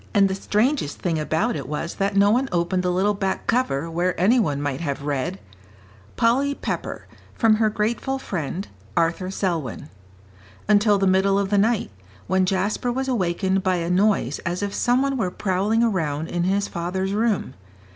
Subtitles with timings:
[0.15, 3.87] And the strangest thing about it was that no one opened the little back cover
[3.87, 5.37] where any one might have read:
[6.15, 8.67] "Polly Pepper, from her grateful friend,
[8.97, 9.89] Arthur Selwyn."
[10.67, 11.91] until the middle of the night,
[12.25, 16.45] when Jasper was awakened by a noise as if some one were prowling around in
[16.45, 17.53] his father's room.